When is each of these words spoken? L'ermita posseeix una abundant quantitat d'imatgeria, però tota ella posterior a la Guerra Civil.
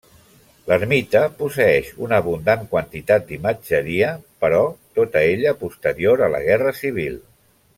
L'ermita 0.69 1.19
posseeix 1.41 1.91
una 2.05 2.19
abundant 2.23 2.63
quantitat 2.71 3.27
d'imatgeria, 3.27 4.09
però 4.45 4.63
tota 5.01 5.23
ella 5.35 5.55
posterior 5.61 6.25
a 6.29 6.35
la 6.39 6.41
Guerra 6.49 6.75
Civil. 6.81 7.21